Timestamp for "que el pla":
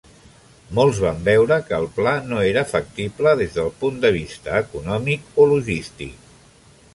1.67-2.13